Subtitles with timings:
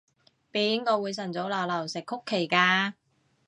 [0.51, 2.93] 邊個會晨早流流食曲奇㗎？